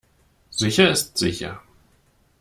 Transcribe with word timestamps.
Sicher 0.49 0.89
ist 0.89 1.19
sicher. 1.19 1.61